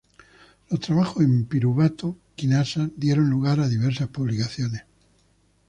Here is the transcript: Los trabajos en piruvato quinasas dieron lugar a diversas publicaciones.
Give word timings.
Los 0.71 0.79
trabajos 0.79 1.21
en 1.23 1.45
piruvato 1.45 2.17
quinasas 2.35 2.89
dieron 2.97 3.29
lugar 3.29 3.59
a 3.59 3.67
diversas 3.67 4.07
publicaciones. 4.07 4.81